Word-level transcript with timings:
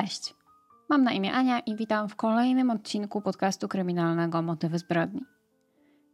Cześć, 0.00 0.34
mam 0.88 1.04
na 1.04 1.12
imię 1.12 1.32
Ania 1.32 1.60
i 1.60 1.76
witam 1.76 2.08
w 2.08 2.16
kolejnym 2.16 2.70
odcinku 2.70 3.20
podcastu 3.20 3.68
kryminalnego 3.68 4.42
Motywy 4.42 4.78
zbrodni. 4.78 5.20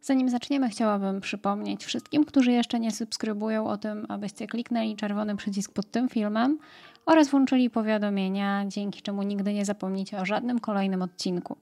Zanim 0.00 0.28
zaczniemy, 0.28 0.68
chciałabym 0.68 1.20
przypomnieć 1.20 1.84
wszystkim, 1.84 2.25
którzy 2.25 2.53
jeszcze 2.53 2.81
nie 2.81 2.91
subskrybują 2.91 3.67
o 3.67 3.76
tym, 3.76 4.07
abyście 4.08 4.47
kliknęli 4.47 4.97
czerwony 4.97 5.37
przycisk 5.37 5.73
pod 5.73 5.91
tym 5.91 6.08
filmem 6.08 6.58
oraz 7.07 7.29
włączyli 7.29 7.71
powiadomienia, 7.71 8.64
dzięki 8.66 9.03
czemu 9.03 9.23
nigdy 9.23 9.55
nie 9.55 9.64
zapomnicie 9.64 10.21
o 10.21 10.25
żadnym 10.25 10.61
kolejnym 10.61 11.03
odcinku. 11.03 11.57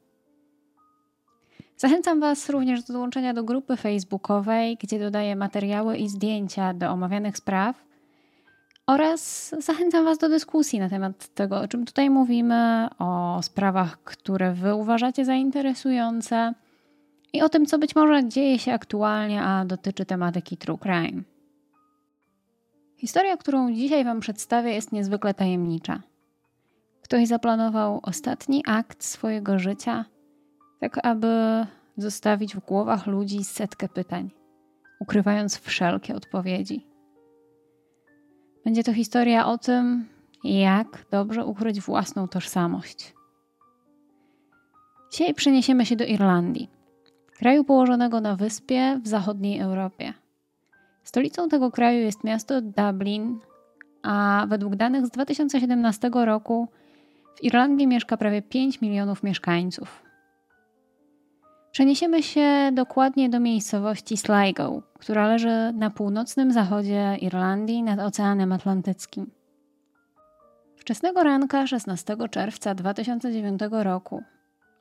Zachęcam 1.76 2.20
Was 2.20 2.50
również 2.50 2.82
do 2.82 2.92
dołączenia 2.92 3.34
do 3.34 3.44
grupy 3.44 3.76
facebookowej, 3.76 4.76
gdzie 4.82 4.98
dodaję 4.98 5.36
materiały 5.36 5.96
i 5.96 6.08
zdjęcia 6.08 6.74
do 6.74 6.90
omawianych 6.90 7.36
spraw 7.36 7.89
oraz 8.90 9.54
zachęcam 9.58 10.04
Was 10.04 10.18
do 10.18 10.28
dyskusji 10.28 10.78
na 10.78 10.88
temat 10.88 11.34
tego, 11.34 11.60
o 11.60 11.68
czym 11.68 11.84
tutaj 11.84 12.10
mówimy, 12.10 12.88
o 12.98 13.40
sprawach, 13.42 13.98
które 14.04 14.52
Wy 14.52 14.74
uważacie 14.74 15.24
za 15.24 15.34
interesujące 15.34 16.54
i 17.32 17.42
o 17.42 17.48
tym, 17.48 17.66
co 17.66 17.78
być 17.78 17.96
może 17.96 18.28
dzieje 18.28 18.58
się 18.58 18.72
aktualnie, 18.72 19.42
a 19.42 19.64
dotyczy 19.64 20.04
tematyki 20.04 20.56
true 20.56 20.78
crime. 20.78 21.22
Historia, 22.96 23.36
którą 23.36 23.72
dzisiaj 23.72 24.04
Wam 24.04 24.20
przedstawię, 24.20 24.72
jest 24.72 24.92
niezwykle 24.92 25.34
tajemnicza. 25.34 26.00
Ktoś 27.02 27.28
zaplanował 27.28 28.00
ostatni 28.02 28.62
akt 28.66 29.04
swojego 29.04 29.58
życia, 29.58 30.04
tak 30.80 31.06
aby 31.06 31.66
zostawić 31.96 32.56
w 32.56 32.60
głowach 32.60 33.06
ludzi 33.06 33.44
setkę 33.44 33.88
pytań, 33.88 34.30
ukrywając 35.00 35.58
wszelkie 35.58 36.14
odpowiedzi. 36.14 36.89
Będzie 38.64 38.84
to 38.84 38.92
historia 38.92 39.46
o 39.46 39.58
tym, 39.58 40.08
jak 40.44 41.06
dobrze 41.10 41.44
ukryć 41.44 41.80
własną 41.80 42.28
tożsamość. 42.28 43.14
Dzisiaj 45.12 45.34
przeniesiemy 45.34 45.86
się 45.86 45.96
do 45.96 46.04
Irlandii, 46.04 46.70
kraju 47.38 47.64
położonego 47.64 48.20
na 48.20 48.36
wyspie 48.36 49.00
w 49.02 49.08
zachodniej 49.08 49.60
Europie. 49.60 50.14
Stolicą 51.02 51.48
tego 51.48 51.70
kraju 51.70 52.00
jest 52.00 52.24
miasto 52.24 52.60
Dublin, 52.60 53.38
a 54.02 54.46
według 54.48 54.76
danych 54.76 55.06
z 55.06 55.10
2017 55.10 56.10
roku 56.14 56.68
w 57.36 57.44
Irlandii 57.44 57.86
mieszka 57.86 58.16
prawie 58.16 58.42
5 58.42 58.80
milionów 58.80 59.22
mieszkańców. 59.22 60.09
Przeniesiemy 61.72 62.22
się 62.22 62.70
dokładnie 62.72 63.28
do 63.28 63.40
miejscowości 63.40 64.16
Sligo, 64.16 64.82
która 64.98 65.28
leży 65.28 65.72
na 65.74 65.90
północnym 65.90 66.52
zachodzie 66.52 67.16
Irlandii 67.20 67.82
nad 67.82 68.00
Oceanem 68.00 68.52
Atlantyckim. 68.52 69.30
Wczesnego 70.76 71.22
ranka 71.22 71.66
16 71.66 72.16
czerwca 72.30 72.74
2009 72.74 73.60
roku 73.70 74.22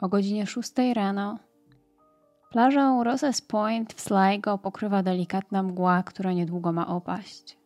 o 0.02 0.10
godzinie 0.10 0.46
6 0.48 0.72
rano 0.94 1.40
plażę 2.52 3.02
Roses 3.04 3.42
Point 3.42 3.94
w 3.94 4.02
Sligo 4.02 4.58
pokrywa 4.58 5.04
delikatna 5.04 5.64
mgła, 5.64 6.04
która 6.04 6.34
niedługo 6.34 6.72
ma 6.72 6.88
opaść. 6.88 7.58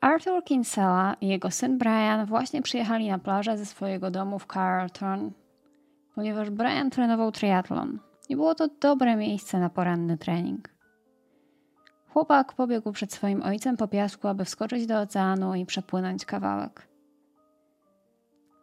Arthur 0.00 0.44
Kinsella 0.44 1.16
i 1.20 1.28
jego 1.28 1.50
syn 1.50 1.78
Brian 1.78 2.26
właśnie 2.26 2.62
przyjechali 2.62 3.08
na 3.08 3.18
plażę 3.18 3.58
ze 3.58 3.66
swojego 3.66 4.10
domu 4.10 4.38
w 4.38 4.46
Carlton, 4.46 5.30
ponieważ 6.14 6.50
Brian 6.50 6.90
trenował 6.90 7.32
triatlon 7.32 8.05
i 8.28 8.36
było 8.36 8.54
to 8.54 8.68
dobre 8.80 9.16
miejsce 9.16 9.58
na 9.58 9.70
poranny 9.70 10.18
trening. 10.18 10.76
Chłopak 12.08 12.52
pobiegł 12.52 12.92
przed 12.92 13.12
swoim 13.12 13.42
ojcem 13.42 13.76
po 13.76 13.88
piasku, 13.88 14.28
aby 14.28 14.44
wskoczyć 14.44 14.86
do 14.86 15.00
oceanu 15.00 15.54
i 15.54 15.66
przepłynąć 15.66 16.24
kawałek. 16.24 16.88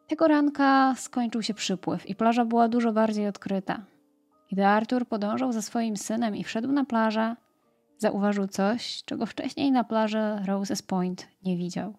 Tego 0.08 0.28
ranka 0.28 0.96
skończył 0.96 1.42
się 1.42 1.54
przypływ 1.54 2.10
i 2.10 2.16
plaża 2.16 2.46
była 2.46 2.68
dużo 2.68 2.94
bardziej 2.94 3.28
odkryta. 3.28 3.86
Gdy 4.52 4.66
Arthur 4.66 5.08
podążał 5.08 5.52
za 5.52 5.62
swoim 5.62 5.98
synem 5.98 6.36
i 6.36 6.44
wszedł 6.44 6.72
na 6.72 6.86
plażę, 6.86 7.36
zauważył 7.98 8.48
coś, 8.48 9.04
czego 9.06 9.26
wcześniej 9.26 9.72
na 9.72 9.84
plaży 9.84 10.22
Roses 10.46 10.82
Point 10.82 11.28
nie 11.44 11.58
widział. 11.58 11.94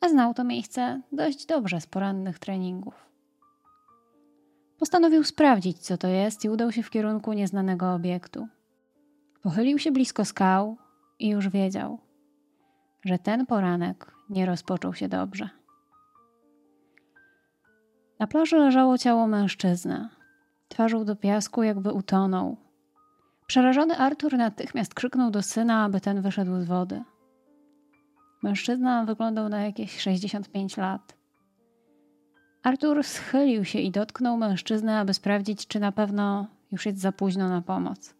A 0.00 0.08
znał 0.08 0.34
to 0.34 0.44
miejsce 0.44 1.00
dość 1.12 1.46
dobrze 1.46 1.80
z 1.80 1.86
porannych 1.86 2.38
treningów. 2.38 3.09
Postanowił 4.80 5.24
sprawdzić, 5.24 5.78
co 5.78 5.98
to 5.98 6.08
jest, 6.08 6.44
i 6.44 6.48
udał 6.48 6.72
się 6.72 6.82
w 6.82 6.90
kierunku 6.90 7.32
nieznanego 7.32 7.94
obiektu. 7.94 8.48
Pochylił 9.42 9.78
się 9.78 9.92
blisko 9.92 10.24
skał 10.24 10.76
i 11.18 11.28
już 11.28 11.48
wiedział, 11.48 11.98
że 13.04 13.18
ten 13.18 13.46
poranek 13.46 14.12
nie 14.30 14.46
rozpoczął 14.46 14.94
się 14.94 15.08
dobrze. 15.08 15.48
Na 18.18 18.26
plaży 18.26 18.56
leżało 18.56 18.98
ciało 18.98 19.26
mężczyzny. 19.26 20.08
Twarzą 20.68 21.04
do 21.04 21.16
piasku, 21.16 21.62
jakby 21.62 21.92
utonął. 21.92 22.56
Przerażony 23.46 23.96
Artur 23.96 24.36
natychmiast 24.36 24.94
krzyknął 24.94 25.30
do 25.30 25.42
syna, 25.42 25.84
aby 25.84 26.00
ten 26.00 26.22
wyszedł 26.22 26.60
z 26.60 26.64
wody. 26.64 27.02
Mężczyzna 28.42 29.04
wyglądał 29.04 29.48
na 29.48 29.62
jakieś 29.62 30.00
65 30.00 30.76
lat. 30.76 31.19
Artur 32.62 33.04
schylił 33.04 33.64
się 33.64 33.78
i 33.78 33.90
dotknął 33.90 34.36
mężczyznę, 34.36 34.98
aby 34.98 35.14
sprawdzić, 35.14 35.66
czy 35.66 35.80
na 35.80 35.92
pewno 35.92 36.46
już 36.72 36.86
jest 36.86 36.98
za 36.98 37.12
późno 37.12 37.48
na 37.48 37.62
pomoc. 37.62 38.14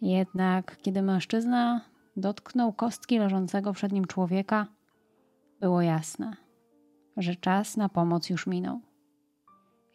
Jednak 0.00 0.76
kiedy 0.82 1.02
mężczyzna 1.02 1.80
dotknął 2.16 2.72
kostki 2.72 3.18
leżącego 3.18 3.72
przed 3.72 3.92
nim 3.92 4.04
człowieka, 4.04 4.66
było 5.60 5.82
jasne, 5.82 6.36
że 7.16 7.36
czas 7.36 7.76
na 7.76 7.88
pomoc 7.88 8.30
już 8.30 8.46
minął. 8.46 8.80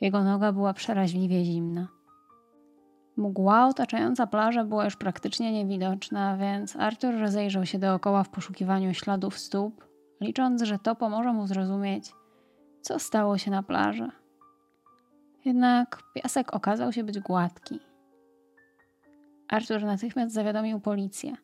Jego 0.01 0.23
noga 0.23 0.51
była 0.51 0.73
przeraźliwie 0.73 1.45
zimna. 1.45 1.87
Mgła 3.17 3.67
otaczająca 3.67 4.27
plażę 4.27 4.65
była 4.65 4.85
już 4.85 4.95
praktycznie 4.95 5.51
niewidoczna, 5.51 6.37
więc 6.37 6.75
Artur 6.75 7.15
rozejrzał 7.19 7.65
się 7.65 7.79
dookoła 7.79 8.23
w 8.23 8.29
poszukiwaniu 8.29 8.93
śladów 8.93 9.37
stóp, 9.37 9.85
licząc, 10.21 10.61
że 10.61 10.79
to 10.79 10.95
pomoże 10.95 11.33
mu 11.33 11.47
zrozumieć, 11.47 12.11
co 12.81 12.99
stało 12.99 13.37
się 13.37 13.51
na 13.51 13.63
plaży. 13.63 14.09
Jednak 15.45 16.03
piasek 16.13 16.53
okazał 16.53 16.93
się 16.93 17.03
być 17.03 17.19
gładki. 17.19 17.79
Arthur 19.47 19.83
natychmiast 19.83 20.33
zawiadomił 20.33 20.79
policję. 20.79 21.35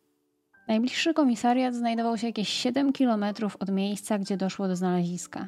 Najbliższy 0.67 1.13
komisariat 1.13 1.75
znajdował 1.75 2.17
się 2.17 2.27
jakieś 2.27 2.49
7 2.49 2.93
kilometrów 2.93 3.55
od 3.55 3.69
miejsca, 3.69 4.19
gdzie 4.19 4.37
doszło 4.37 4.67
do 4.67 4.75
znaleziska. 4.75 5.47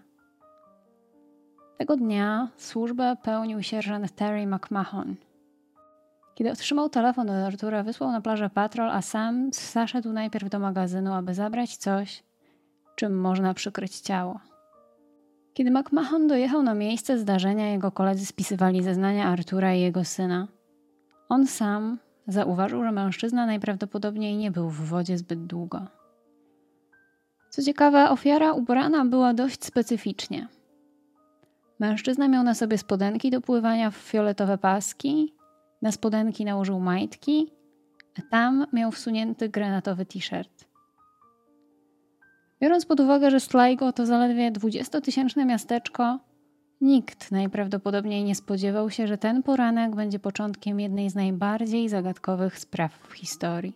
Tego 1.78 1.96
dnia 1.98 2.48
służbę 2.58 3.16
pełnił 3.24 3.64
sierżant 3.64 4.16
Terry 4.16 4.48
McMahon. 4.48 5.16
Kiedy 6.36 6.52
otrzymał 6.52 6.90
telefon 6.90 7.30
od 7.30 7.36
Artura, 7.36 7.84
wysłał 7.84 8.12
na 8.12 8.22
plażę 8.22 8.50
patrol, 8.50 8.90
a 8.90 9.02
sam 9.02 9.50
zaszedł 9.54 10.14
najpierw 10.14 10.50
do 10.50 10.60
magazynu, 10.60 11.14
aby 11.14 11.34
zabrać 11.34 11.78
coś, 11.78 12.24
czym 12.96 13.22
można 13.22 13.54
przykryć 13.54 14.00
ciało. 14.00 14.40
Kiedy 15.60 15.72
McMahon 15.72 16.28
dojechał 16.28 16.64
na 16.64 16.74
miejsce 16.74 17.18
zdarzenia, 17.18 17.72
jego 17.72 17.92
koledzy 17.92 18.26
spisywali 18.26 18.84
zeznania 18.84 19.26
Artura 19.26 19.74
i 19.74 19.82
jego 19.82 20.06
syna. 20.06 20.48
On 21.30 21.48
sam 21.48 21.98
zauważył, 22.28 22.84
że 22.84 22.92
mężczyzna 22.92 23.46
najprawdopodobniej 23.46 24.38
nie 24.38 24.52
był 24.52 24.70
w 24.70 24.82
wodzie 24.82 25.18
zbyt 25.18 25.46
długo. 25.46 25.88
Co 27.50 27.64
ciekawe, 27.64 28.10
ofiara 28.10 28.54
ubrana 28.54 29.06
była 29.06 29.34
dość 29.34 29.66
specyficznie. 29.66 30.48
Mężczyzna 31.80 32.28
miał 32.28 32.44
na 32.44 32.54
sobie 32.54 32.78
spodenki 32.78 33.32
do 33.32 33.42
pływania 33.42 33.92
w 33.92 33.96
fioletowe 33.96 34.58
paski, 34.58 35.34
na 35.82 35.92
spodenki 35.92 36.46
nałożył 36.46 36.80
majtki, 36.80 37.52
a 38.20 38.22
tam 38.32 38.66
miał 38.74 38.92
wsunięty 38.92 39.50
granatowy 39.50 40.06
t-shirt. 40.06 40.69
Biorąc 42.62 42.86
pod 42.86 43.00
uwagę, 43.00 43.32
że 43.32 43.40
Sligo 43.40 43.94
to 43.94 44.06
zaledwie 44.06 44.52
20-tysięczne 44.52 45.46
miasteczko, 45.46 46.20
nikt 46.82 47.32
najprawdopodobniej 47.32 48.24
nie 48.24 48.36
spodziewał 48.36 48.90
się, 48.90 49.08
że 49.08 49.18
ten 49.18 49.44
poranek 49.44 49.96
będzie 49.96 50.20
początkiem 50.20 50.80
jednej 50.80 51.10
z 51.10 51.16
najbardziej 51.16 51.90
zagadkowych 51.90 52.60
spraw 52.60 52.94
w 53.10 53.14
historii. 53.14 53.74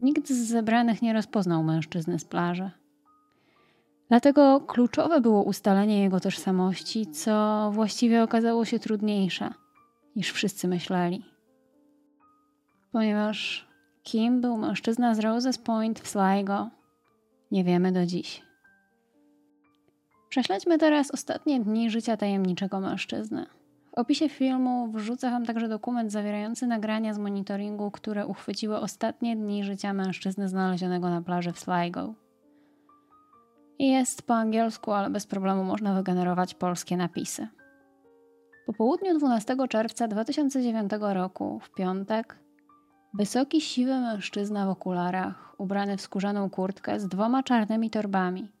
Nikt 0.00 0.28
z 0.28 0.48
zebranych 0.48 1.02
nie 1.02 1.12
rozpoznał 1.12 1.64
mężczyzny 1.64 2.18
z 2.18 2.24
plaży. 2.24 2.70
Dlatego 4.08 4.60
kluczowe 4.60 5.20
było 5.20 5.42
ustalenie 5.42 6.02
jego 6.02 6.20
tożsamości, 6.20 7.06
co 7.06 7.70
właściwie 7.72 8.22
okazało 8.22 8.64
się 8.64 8.78
trudniejsze 8.78 9.54
niż 10.16 10.32
wszyscy 10.32 10.68
myśleli. 10.68 11.24
Ponieważ 12.92 13.69
Kim 14.10 14.40
był 14.40 14.56
mężczyzna 14.56 15.14
z 15.14 15.18
Roses 15.18 15.58
Point 15.58 16.00
w 16.00 16.08
Sligo? 16.08 16.70
Nie 17.50 17.64
wiemy 17.64 17.92
do 17.92 18.06
dziś. 18.06 18.42
Prześledźmy 20.28 20.78
teraz 20.78 21.10
ostatnie 21.10 21.60
dni 21.60 21.90
życia 21.90 22.16
tajemniczego 22.16 22.80
mężczyzny. 22.80 23.46
W 23.90 23.98
opisie 23.98 24.28
filmu 24.28 24.92
wrzucę 24.92 25.30
Wam 25.30 25.46
także 25.46 25.68
dokument 25.68 26.12
zawierający 26.12 26.66
nagrania 26.66 27.14
z 27.14 27.18
monitoringu, 27.18 27.90
które 27.90 28.26
uchwyciły 28.26 28.76
ostatnie 28.76 29.36
dni 29.36 29.64
życia 29.64 29.92
mężczyzny 29.92 30.48
znalezionego 30.48 31.10
na 31.10 31.22
plaży 31.22 31.52
w 31.52 31.58
Sligo. 31.58 32.14
Jest 33.78 34.22
po 34.22 34.34
angielsku, 34.34 34.92
ale 34.92 35.10
bez 35.10 35.26
problemu 35.26 35.64
można 35.64 35.94
wygenerować 35.94 36.54
polskie 36.54 36.96
napisy. 36.96 37.48
Po 38.66 38.72
południu 38.72 39.18
12 39.18 39.56
czerwca 39.68 40.08
2009 40.08 40.92
roku, 41.00 41.60
w 41.60 41.70
piątek, 41.70 42.38
wysoki, 43.14 43.60
siwy 43.60 44.00
mężczyzna 44.00 44.66
w 44.66 44.68
okularach, 44.68 45.54
ubrany 45.58 45.96
w 45.96 46.00
skórzaną 46.00 46.50
kurtkę 46.50 47.00
z 47.00 47.08
dwoma 47.08 47.42
czarnymi 47.42 47.90
torbami. 47.90 48.52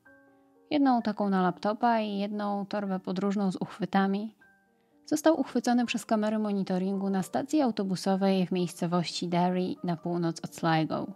Jedną 0.70 1.02
taką 1.02 1.30
na 1.30 1.42
laptopa 1.42 2.00
i 2.00 2.18
jedną 2.18 2.66
torbę 2.66 3.00
podróżną 3.00 3.52
z 3.52 3.56
uchwytami. 3.56 4.34
Został 5.06 5.40
uchwycony 5.40 5.86
przez 5.86 6.06
kamery 6.06 6.38
monitoringu 6.38 7.10
na 7.10 7.22
stacji 7.22 7.60
autobusowej 7.60 8.46
w 8.46 8.52
miejscowości 8.52 9.28
Derry 9.28 9.74
na 9.84 9.96
północ 9.96 10.40
od 10.44 10.54
Sligo. 10.54 11.06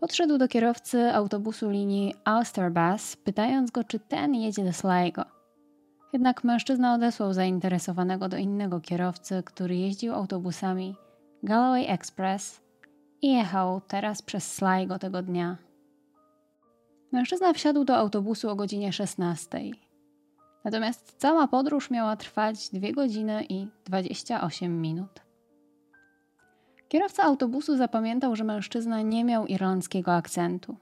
Podszedł 0.00 0.38
do 0.38 0.48
kierowcy 0.48 1.14
autobusu 1.14 1.70
linii 1.70 2.14
Ulster 2.36 2.72
Bus, 2.72 3.16
pytając 3.16 3.70
go, 3.70 3.84
czy 3.84 3.98
ten 3.98 4.34
jedzie 4.34 4.64
do 4.64 4.72
Sligo. 4.72 5.24
Jednak 6.12 6.44
mężczyzna 6.44 6.94
odesłał 6.94 7.32
zainteresowanego 7.32 8.28
do 8.28 8.36
innego 8.36 8.80
kierowcy, 8.80 9.42
który 9.46 9.76
jeździł 9.76 10.14
autobusami 10.14 10.96
Galloway 11.46 11.86
Express 11.88 12.60
i 13.22 13.32
jechał 13.32 13.80
teraz 13.80 14.22
przez 14.22 14.54
Sligo 14.54 14.98
tego 14.98 15.22
dnia. 15.22 15.56
Mężczyzna 17.12 17.52
wsiadł 17.52 17.84
do 17.84 17.96
autobusu 17.96 18.50
o 18.50 18.56
godzinie 18.56 18.92
16. 18.92 19.60
Natomiast 20.64 21.14
cała 21.18 21.48
podróż 21.48 21.90
miała 21.90 22.16
trwać 22.16 22.68
2 22.70 22.92
godziny 22.92 23.44
i 23.48 23.68
28 23.84 24.80
minut. 24.80 25.20
Kierowca 26.88 27.22
autobusu 27.22 27.76
zapamiętał, 27.76 28.36
że 28.36 28.44
mężczyzna 28.44 29.02
nie 29.02 29.24
miał 29.24 29.46
irlandzkiego 29.46 30.14
akcentu. 30.14 30.76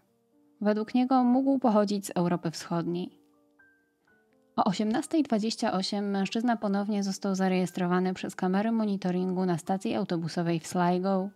Według 0.60 0.94
niego 0.94 1.24
mógł 1.24 1.58
pochodzić 1.58 2.06
z 2.06 2.12
Europy 2.14 2.50
Wschodniej. 2.50 3.23
O 4.56 4.70
18.28 4.70 6.02
mężczyzna 6.02 6.56
ponownie 6.56 7.02
został 7.02 7.34
zarejestrowany 7.34 8.14
przez 8.14 8.36
kamery 8.36 8.72
monitoringu 8.72 9.46
na 9.46 9.58
stacji 9.58 9.94
autobusowej 9.94 10.60
w 10.60 10.66
Sligo, 10.66 11.28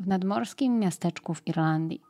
w 0.00 0.06
nadmorskim 0.06 0.78
miasteczku 0.78 1.34
w 1.34 1.46
Irlandii. 1.46 2.02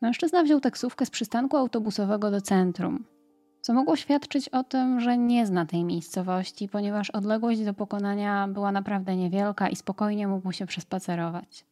Mężczyzna 0.00 0.42
wziął 0.42 0.60
taksówkę 0.60 1.06
z 1.06 1.10
przystanku 1.10 1.56
autobusowego 1.56 2.30
do 2.30 2.40
centrum, 2.40 3.04
co 3.60 3.72
mogło 3.72 3.96
świadczyć 3.96 4.48
o 4.48 4.64
tym, 4.64 5.00
że 5.00 5.18
nie 5.18 5.46
zna 5.46 5.66
tej 5.66 5.84
miejscowości, 5.84 6.68
ponieważ 6.68 7.10
odległość 7.10 7.64
do 7.64 7.74
pokonania 7.74 8.48
była 8.48 8.72
naprawdę 8.72 9.16
niewielka 9.16 9.68
i 9.68 9.76
spokojnie 9.76 10.28
mógł 10.28 10.52
się 10.52 10.66
przespacerować. 10.66 11.64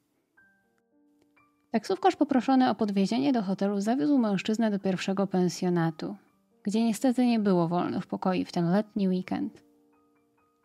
Taksówkarz 1.70 2.16
poproszony 2.16 2.70
o 2.70 2.74
podwiezienie 2.74 3.32
do 3.32 3.42
hotelu 3.42 3.80
zawiózł 3.80 4.18
mężczyznę 4.18 4.70
do 4.70 4.78
pierwszego 4.78 5.26
pensjonatu, 5.26 6.16
gdzie 6.62 6.84
niestety 6.84 7.26
nie 7.26 7.38
było 7.38 7.68
wolnych 7.68 8.06
pokoi 8.06 8.44
w 8.44 8.52
ten 8.52 8.70
letni 8.70 9.08
weekend. 9.08 9.62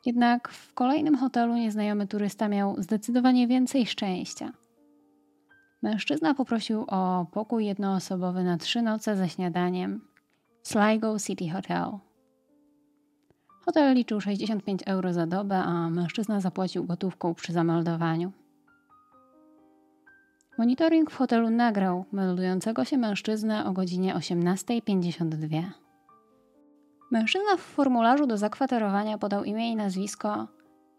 Jednak 0.06 0.50
w 0.50 0.74
kolejnym 0.74 1.16
hotelu 1.16 1.54
nieznajomy 1.54 2.08
turysta 2.08 2.48
miał 2.48 2.82
zdecydowanie 2.82 3.48
więcej 3.48 3.86
szczęścia. 3.86 4.52
Mężczyzna 5.82 6.34
poprosił 6.34 6.86
o 6.88 7.26
pokój 7.32 7.66
jednoosobowy 7.66 8.44
na 8.44 8.58
trzy 8.58 8.82
noce 8.82 9.16
ze 9.16 9.30
śniadaniem 9.30 10.02
Sligo 10.64 11.20
City 11.20 11.50
Hotel. 11.50 11.86
Hotel 13.66 13.96
liczył 13.96 14.22
65 14.22 14.82
euro 14.86 15.14
za 15.14 15.28
dobę, 15.28 15.58
a 15.58 15.90
mężczyzna 15.90 16.42
zapłacił 16.42 16.84
gotówką 16.84 17.34
przy 17.34 17.54
zameldowaniu. 17.54 18.32
Monitoring 20.58 21.12
w 21.12 21.16
hotelu 21.16 21.50
nagrał 21.50 22.06
meldującego 22.12 22.86
się 22.86 22.98
mężczyznę 22.98 23.66
o 23.66 23.74
godzinie 23.74 24.16
18.52. 24.16 25.83
Mężczyzna 27.14 27.58
w 27.58 27.62
formularzu 27.62 28.28
do 28.28 28.38
zakwaterowania 28.38 29.18
podał 29.18 29.44
imię 29.44 29.72
i 29.72 29.76
nazwisko 29.76 30.48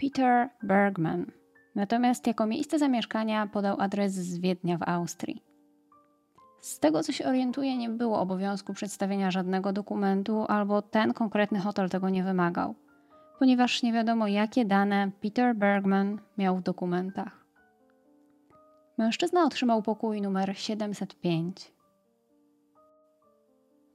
Peter 0.01 0.49
Bergman, 0.63 1.27
natomiast 1.75 2.27
jako 2.27 2.47
miejsce 2.47 2.79
zamieszkania 2.79 3.47
podał 3.47 3.81
adres 3.81 4.13
z 4.13 4.39
Wiednia 4.39 4.79
w 4.79 4.83
Austrii. 4.89 5.43
Z 6.61 6.79
tego 6.79 7.03
co 7.03 7.13
się 7.13 7.27
orientuję, 7.27 7.77
nie 7.77 7.89
było 7.89 8.21
obowiązku 8.21 8.75
przedstawienia 8.75 9.31
żadnego 9.31 9.73
dokumentu, 9.73 10.45
albo 10.49 10.83
ten 10.83 11.13
konkretny 11.13 11.61
hotel 11.61 11.91
tego 11.91 12.09
nie 12.09 12.25
wymagał, 12.25 12.75
ponieważ 13.39 13.83
nie 13.83 13.93
wiadomo, 13.93 14.29
jakie 14.29 14.65
dane 14.65 15.11
Peter 15.23 15.57
Bergman 15.57 16.19
miał 16.39 16.57
w 16.57 16.63
dokumentach. 16.63 17.45
Mężczyzna 18.99 19.45
otrzymał 19.45 19.83
pokój 19.83 20.21
numer 20.21 20.59
705. 20.59 21.74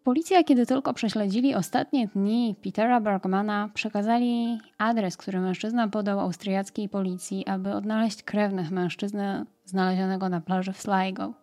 Policja, 0.10 0.44
kiedy 0.44 0.66
tylko 0.66 0.94
prześledzili 0.94 1.56
ostatnie 1.56 2.08
dni 2.08 2.56
Petera 2.64 3.02
Bergmana, 3.02 3.70
przekazali 3.74 4.60
adres, 4.78 5.18
który 5.18 5.40
mężczyzna 5.40 5.88
podał 5.88 6.20
austriackiej 6.20 6.90
policji, 6.90 7.48
aby 7.48 7.74
odnaleźć 7.74 8.24
krewnych 8.24 8.72
mężczyzny 8.72 9.46
znalezionego 9.66 10.30
na 10.30 10.42
plaży 10.42 10.74
w 10.74 10.82
Sligo. 10.82 11.34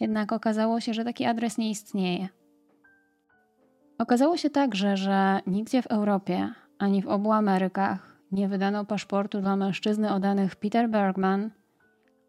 Jednak 0.00 0.32
okazało 0.32 0.80
się, 0.80 0.94
że 0.94 1.04
taki 1.04 1.24
adres 1.24 1.58
nie 1.58 1.70
istnieje. 1.70 2.28
Okazało 3.98 4.36
się 4.36 4.50
także, 4.50 4.96
że 4.96 5.40
nigdzie 5.46 5.82
w 5.82 5.86
Europie 5.86 6.52
ani 6.78 7.02
w 7.02 7.08
obu 7.08 7.32
Amerykach 7.32 8.18
nie 8.32 8.48
wydano 8.48 8.84
paszportu 8.84 9.40
dla 9.40 9.56
mężczyzny 9.56 10.12
o 10.12 10.20
danych 10.20 10.56
Peter 10.56 10.88
Bergman 10.90 11.50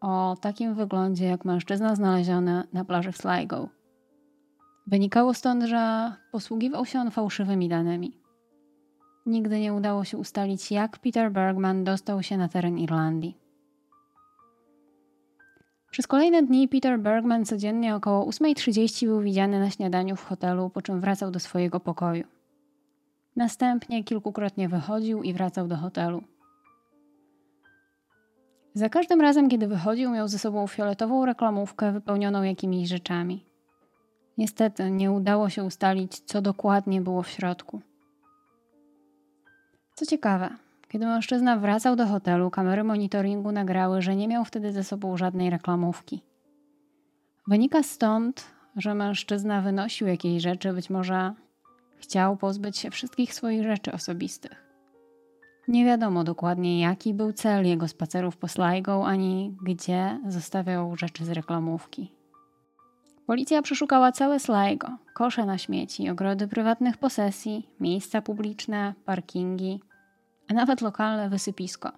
o 0.00 0.36
takim 0.40 0.74
wyglądzie 0.74 1.26
jak 1.26 1.44
mężczyzna 1.44 1.94
znaleziony 1.94 2.62
na 2.72 2.84
plaży 2.84 3.12
w 3.12 3.16
Sligo. 3.16 3.77
Wynikało 4.88 5.34
stąd, 5.34 5.64
że 5.64 6.12
posługiwał 6.32 6.86
się 6.86 7.00
on 7.00 7.10
fałszywymi 7.10 7.68
danymi. 7.68 8.20
Nigdy 9.26 9.60
nie 9.60 9.74
udało 9.74 10.04
się 10.04 10.18
ustalić, 10.18 10.70
jak 10.70 10.98
Peter 10.98 11.32
Bergman 11.32 11.84
dostał 11.84 12.22
się 12.22 12.36
na 12.36 12.48
teren 12.48 12.78
Irlandii. 12.78 13.36
Przez 15.90 16.06
kolejne 16.06 16.42
dni 16.42 16.68
Peter 16.68 17.00
Bergman 17.00 17.44
codziennie 17.44 17.94
około 17.94 18.30
8.30 18.30 19.06
był 19.06 19.20
widziany 19.20 19.60
na 19.60 19.70
śniadaniu 19.70 20.16
w 20.16 20.24
hotelu, 20.24 20.70
po 20.70 20.82
czym 20.82 21.00
wracał 21.00 21.30
do 21.30 21.40
swojego 21.40 21.80
pokoju. 21.80 22.24
Następnie 23.36 24.04
kilkukrotnie 24.04 24.68
wychodził 24.68 25.22
i 25.22 25.32
wracał 25.32 25.68
do 25.68 25.76
hotelu. 25.76 26.22
Za 28.74 28.88
każdym 28.88 29.20
razem, 29.20 29.48
kiedy 29.48 29.66
wychodził, 29.66 30.10
miał 30.10 30.28
ze 30.28 30.38
sobą 30.38 30.66
fioletową 30.66 31.26
reklamówkę 31.26 31.92
wypełnioną 31.92 32.42
jakimiś 32.42 32.88
rzeczami. 32.88 33.47
Niestety 34.38 34.90
nie 34.90 35.12
udało 35.12 35.48
się 35.48 35.64
ustalić, 35.64 36.20
co 36.20 36.42
dokładnie 36.42 37.00
było 37.00 37.22
w 37.22 37.28
środku. 37.28 37.80
Co 39.94 40.06
ciekawe, 40.06 40.50
kiedy 40.88 41.06
mężczyzna 41.06 41.56
wracał 41.56 41.96
do 41.96 42.06
hotelu, 42.06 42.50
kamery 42.50 42.84
monitoringu 42.84 43.52
nagrały, 43.52 44.02
że 44.02 44.16
nie 44.16 44.28
miał 44.28 44.44
wtedy 44.44 44.72
ze 44.72 44.84
sobą 44.84 45.16
żadnej 45.16 45.50
reklamówki. 45.50 46.22
Wynika 47.46 47.82
stąd, 47.82 48.46
że 48.76 48.94
mężczyzna 48.94 49.62
wynosił 49.62 50.06
jakieś 50.06 50.42
rzeczy, 50.42 50.72
być 50.72 50.90
może 50.90 51.34
chciał 51.96 52.36
pozbyć 52.36 52.78
się 52.78 52.90
wszystkich 52.90 53.34
swoich 53.34 53.62
rzeczy 53.62 53.92
osobistych. 53.92 54.64
Nie 55.68 55.84
wiadomo 55.84 56.24
dokładnie, 56.24 56.80
jaki 56.80 57.14
był 57.14 57.32
cel 57.32 57.66
jego 57.66 57.88
spacerów 57.88 58.36
po 58.36 58.48
Sligo, 58.48 59.06
ani 59.06 59.56
gdzie 59.62 60.20
zostawiał 60.28 60.96
rzeczy 60.96 61.24
z 61.24 61.30
reklamówki. 61.30 62.17
Policja 63.28 63.62
przeszukała 63.62 64.12
całe 64.12 64.40
Sligo, 64.40 64.88
kosze 65.14 65.46
na 65.46 65.58
śmieci, 65.58 66.10
ogrody 66.10 66.48
prywatnych 66.48 66.96
posesji, 66.96 67.68
miejsca 67.80 68.22
publiczne, 68.22 68.94
parkingi, 69.04 69.80
a 70.50 70.54
nawet 70.54 70.80
lokalne 70.80 71.28
wysypisko. 71.28 71.92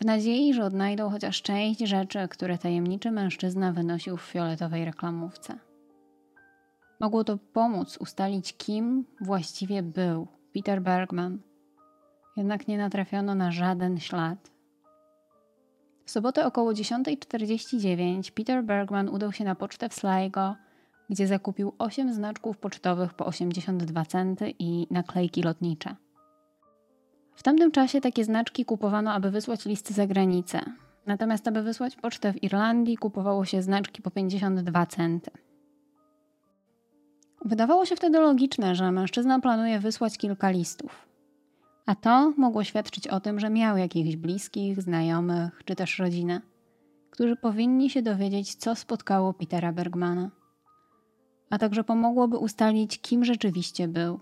W 0.00 0.04
nadziei, 0.04 0.54
że 0.54 0.64
odnajdą 0.64 1.10
chociaż 1.10 1.42
część 1.42 1.80
rzeczy, 1.80 2.28
które 2.28 2.58
tajemniczy 2.58 3.10
mężczyzna 3.10 3.72
wynosił 3.72 4.16
w 4.16 4.22
fioletowej 4.22 4.84
reklamówce. 4.84 5.58
Mogło 7.00 7.24
to 7.24 7.38
pomóc 7.52 7.96
ustalić, 7.96 8.56
kim 8.56 9.04
właściwie 9.20 9.82
był 9.82 10.26
Peter 10.54 10.82
Bergman. 10.82 11.38
Jednak 12.36 12.68
nie 12.68 12.78
natrafiono 12.78 13.34
na 13.34 13.52
żaden 13.52 14.00
ślad. 14.00 14.51
W 16.04 16.10
sobotę 16.10 16.46
około 16.46 16.72
10.49 16.72 18.30
Peter 18.30 18.64
Bergman 18.64 19.08
udał 19.08 19.32
się 19.32 19.44
na 19.44 19.54
pocztę 19.54 19.88
w 19.88 19.94
Sligo, 19.94 20.56
gdzie 21.10 21.26
zakupił 21.26 21.72
8 21.78 22.14
znaczków 22.14 22.58
pocztowych 22.58 23.14
po 23.14 23.26
82 23.26 24.04
centy 24.04 24.54
i 24.58 24.86
naklejki 24.90 25.42
lotnicze. 25.42 25.96
W 27.34 27.42
tamtym 27.42 27.70
czasie 27.70 28.00
takie 28.00 28.24
znaczki 28.24 28.64
kupowano, 28.64 29.12
aby 29.12 29.30
wysłać 29.30 29.64
listy 29.64 29.94
za 29.94 30.06
granicę. 30.06 30.60
Natomiast, 31.06 31.48
aby 31.48 31.62
wysłać 31.62 31.96
pocztę 31.96 32.32
w 32.32 32.42
Irlandii, 32.42 32.96
kupowało 32.96 33.44
się 33.44 33.62
znaczki 33.62 34.02
po 34.02 34.10
52 34.10 34.86
centy. 34.86 35.30
Wydawało 37.44 37.86
się 37.86 37.96
wtedy 37.96 38.18
logiczne, 38.18 38.74
że 38.74 38.92
mężczyzna 38.92 39.40
planuje 39.40 39.80
wysłać 39.80 40.18
kilka 40.18 40.50
listów. 40.50 41.11
A 41.86 41.94
to 41.94 42.32
mogło 42.36 42.64
świadczyć 42.64 43.08
o 43.08 43.20
tym, 43.20 43.40
że 43.40 43.50
miał 43.50 43.76
jakichś 43.76 44.16
bliskich, 44.16 44.82
znajomych 44.82 45.62
czy 45.64 45.76
też 45.76 45.98
rodzinę. 45.98 46.40
którzy 47.10 47.36
powinni 47.36 47.90
się 47.90 48.02
dowiedzieć, 48.02 48.54
co 48.54 48.74
spotkało 48.74 49.34
Petera 49.34 49.72
Bergmana, 49.72 50.30
a 51.50 51.58
także 51.58 51.84
pomogłoby 51.84 52.38
ustalić, 52.38 53.00
kim 53.00 53.24
rzeczywiście 53.24 53.88
był. 53.88 54.20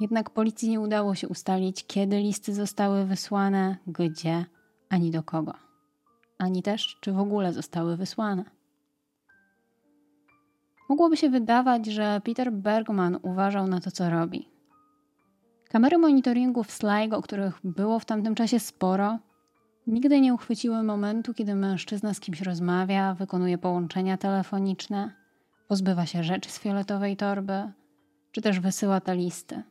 Jednak 0.00 0.30
policji 0.30 0.68
nie 0.68 0.80
udało 0.80 1.14
się 1.14 1.28
ustalić, 1.28 1.86
kiedy 1.86 2.18
listy 2.18 2.54
zostały 2.54 3.04
wysłane, 3.04 3.76
gdzie, 3.86 4.44
ani 4.88 5.10
do 5.10 5.22
kogo, 5.22 5.54
ani 6.38 6.62
też, 6.62 6.98
czy 7.00 7.12
w 7.12 7.18
ogóle 7.18 7.52
zostały 7.52 7.96
wysłane. 7.96 8.44
Mogłoby 10.88 11.16
się 11.16 11.30
wydawać, 11.30 11.86
że 11.86 12.20
Peter 12.24 12.52
Bergman 12.52 13.18
uważał 13.22 13.66
na 13.66 13.80
to, 13.80 13.90
co 13.90 14.10
robi. 14.10 14.57
Kamery 15.68 15.98
monitoringu 15.98 16.64
w 16.64 16.70
Sligo, 16.70 17.22
których 17.22 17.60
było 17.64 17.98
w 17.98 18.04
tamtym 18.04 18.34
czasie 18.34 18.60
sporo, 18.60 19.18
nigdy 19.86 20.20
nie 20.20 20.34
uchwyciły 20.34 20.82
momentu, 20.82 21.34
kiedy 21.34 21.54
mężczyzna 21.54 22.14
z 22.14 22.20
kimś 22.20 22.40
rozmawia, 22.40 23.14
wykonuje 23.14 23.58
połączenia 23.58 24.16
telefoniczne, 24.16 25.12
pozbywa 25.68 26.06
się 26.06 26.24
rzeczy 26.24 26.50
z 26.50 26.58
fioletowej 26.58 27.16
torby, 27.16 27.72
czy 28.32 28.42
też 28.42 28.60
wysyła 28.60 29.00
te 29.00 29.16
listy. 29.16 29.62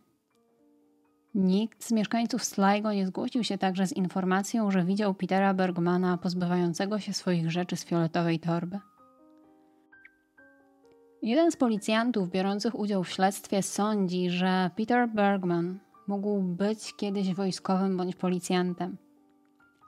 Nikt 1.36 1.84
z 1.84 1.92
mieszkańców 1.92 2.44
Sligo 2.44 2.94
nie 2.94 3.08
zgłosił 3.08 3.44
się 3.44 3.58
także 3.58 3.88
z 3.88 3.94
informacją, 3.94 4.72
że 4.72 4.84
widział 4.84 5.14
Petera 5.14 5.54
Bergmana 5.54 6.18
pozbywającego 6.18 7.00
się 7.00 7.14
swoich 7.14 7.52
rzeczy 7.52 7.76
z 7.76 7.86
fioletowej 7.86 8.40
torby. 8.40 8.80
Jeden 11.22 11.52
z 11.52 11.56
policjantów 11.56 12.30
biorących 12.30 12.80
udział 12.80 13.04
w 13.04 13.10
śledztwie 13.10 13.64
sądzi, 13.64 14.30
że 14.30 14.72
Peter 14.76 15.10
Bergman 15.10 15.80
mógł 16.08 16.42
być 16.42 16.94
kiedyś 16.94 17.34
wojskowym 17.34 17.98
bądź 17.98 18.16
policjantem. 18.16 18.98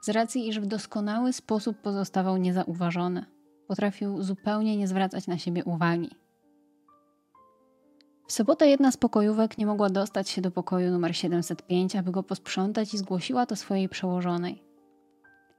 Z 0.02 0.10
racji, 0.10 0.48
iż 0.48 0.60
w 0.60 0.66
doskonały 0.66 1.34
sposób 1.34 1.78
pozostawał 1.78 2.38
niezauważony, 2.38 3.26
potrafił 3.68 4.24
zupełnie 4.24 4.78
nie 4.78 4.88
zwracać 4.88 5.28
na 5.28 5.38
siebie 5.38 5.64
uwagi. 5.64 6.10
W 8.28 8.32
sobotę 8.32 8.68
jedna 8.68 8.92
z 8.92 8.98
pokojówek 8.98 9.58
nie 9.58 9.66
mogła 9.66 9.90
dostać 9.90 10.30
się 10.30 10.42
do 10.42 10.52
pokoju 10.52 10.92
numer 10.92 11.16
705, 11.16 11.96
aby 11.96 12.12
go 12.12 12.24
posprzątać 12.24 12.94
i 12.94 12.98
zgłosiła 12.98 13.46
to 13.46 13.56
swojej 13.56 13.90
przełożonej. 13.90 14.64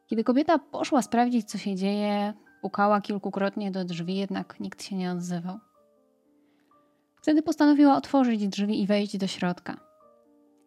Kiedy 0.07 0.25
kobieta 0.25 0.59
poszła 0.59 1.03
sprawdzić, 1.03 1.51
co 1.51 1.59
się 1.59 1.77
dzieje, 1.77 2.35
pukała 2.63 3.01
kilkukrotnie 3.01 3.71
do 3.71 3.85
drzwi, 3.85 4.17
jednak 4.17 4.61
nikt 4.61 4.83
się 4.83 4.97
nie 4.97 5.13
odzywał. 5.13 5.59
Wtedy 7.23 7.43
postanowiła 7.43 7.97
otworzyć 7.97 8.49
drzwi 8.49 8.83
i 8.83 8.87
wejść 8.87 9.19
do 9.19 9.27
środka. 9.27 9.90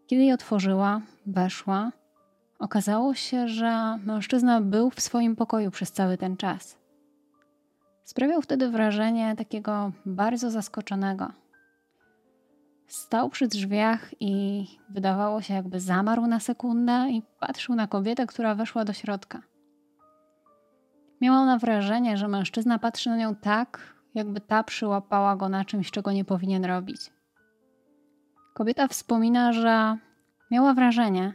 Kiedy 0.08 0.24
je 0.24 0.34
otworzyła, 0.34 1.02
weszła, 1.26 1.92
okazało 2.60 3.14
się, 3.14 3.48
że 3.48 4.00
mężczyzna 4.04 4.62
był 4.62 4.90
w 4.90 5.02
swoim 5.02 5.36
pokoju 5.36 5.72
przez 5.72 5.92
cały 5.92 6.18
ten 6.18 6.38
czas. 6.38 6.78
Sprawiał 8.04 8.42
wtedy 8.42 8.70
wrażenie 8.70 9.36
takiego 9.36 9.92
bardzo 10.06 10.52
zaskoczonego. 10.52 11.32
Stał 12.88 13.30
przy 13.30 13.48
drzwiach 13.48 14.12
i 14.20 14.66
wydawało 14.90 15.42
się, 15.42 15.54
jakby 15.54 15.80
zamarł 15.80 16.28
na 16.28 16.40
sekundę 16.40 17.08
i 17.10 17.22
patrzył 17.40 17.76
na 17.76 17.88
kobietę, 17.88 18.28
która 18.28 18.56
weszła 18.56 18.86
do 18.86 18.94
środka. 18.94 19.42
Miała 21.22 21.38
ona 21.38 21.58
wrażenie, 21.58 22.18
że 22.18 22.28
mężczyzna 22.28 22.80
patrzy 22.80 23.10
na 23.10 23.18
nią 23.18 23.36
tak, 23.36 23.94
jakby 24.16 24.42
ta 24.42 24.64
przyłapała 24.64 25.36
go 25.36 25.50
na 25.50 25.66
czymś, 25.66 25.92
czego 25.92 26.12
nie 26.12 26.26
powinien 26.26 26.66
robić. 26.66 27.12
Kobieta 28.54 28.88
wspomina, 28.88 29.54
że 29.54 29.98
miała 30.52 30.74
wrażenie, 30.74 31.34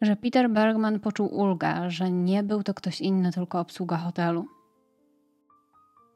że 0.00 0.16
Peter 0.16 0.50
Bergman 0.50 1.00
poczuł 1.00 1.34
ulgę, 1.34 1.90
że 1.90 2.10
nie 2.10 2.42
był 2.42 2.62
to 2.62 2.74
ktoś 2.74 3.00
inny, 3.00 3.32
tylko 3.32 3.60
obsługa 3.60 3.96
hotelu. 3.96 4.46